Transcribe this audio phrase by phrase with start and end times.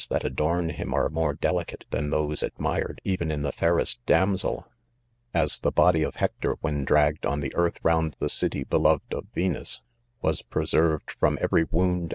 [0.09, 4.65] that• adorn him are rnore delicate than therms admired 'even in the fairest damsel!
[5.35, 9.25] Ao th:s body of Hector when dragged on thti earth round the city buluv^d of
[9.25, 9.81] 'Vbira;i .;<:.;,■>:.
[9.83, 10.49] ;;l < THE SIIUNGJ3E.
[10.49, 12.09] 21 ed from every wound an.